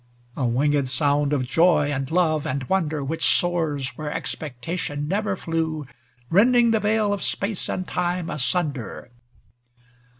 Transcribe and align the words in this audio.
A 0.35 0.45
wingM 0.47 0.87
sound 0.87 1.31
of 1.31 1.43
joy, 1.47 1.91
and 1.91 2.09
love, 2.09 2.47
and 2.47 2.63
wonder. 2.63 3.03
Which 3.03 3.23
soars 3.23 3.89
where 3.97 4.11
Expectation 4.11 5.07
never 5.07 5.35
flew. 5.35 5.85
Rending 6.31 6.71
the 6.71 6.79
veil 6.79 7.13
of 7.13 7.21
space 7.21 7.69
and 7.69 7.87
time 7.87 8.25
asun 8.27 8.73
der 8.73 9.11